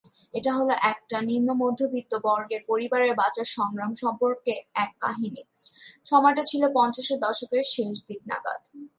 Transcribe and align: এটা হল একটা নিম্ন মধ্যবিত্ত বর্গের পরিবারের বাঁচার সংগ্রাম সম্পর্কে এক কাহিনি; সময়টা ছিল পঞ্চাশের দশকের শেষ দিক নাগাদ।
এটা 0.33 0.51
হল 0.57 0.69
একটা 0.91 1.17
নিম্ন 1.21 1.49
মধ্যবিত্ত 1.61 2.13
বর্গের 2.25 2.61
পরিবারের 2.67 3.13
বাঁচার 3.15 3.47
সংগ্রাম 3.57 3.91
সম্পর্কে 4.01 4.53
এক 4.83 4.91
কাহিনি; 4.99 5.41
সময়টা 6.05 6.43
ছিল 6.45 6.63
পঞ্চাশের 6.75 7.19
দশকের 7.25 7.63
শেষ 7.73 7.95
দিক 8.07 8.19
নাগাদ। 8.29 8.61